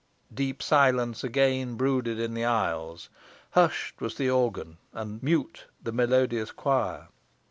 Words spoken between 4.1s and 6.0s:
the organ; mute the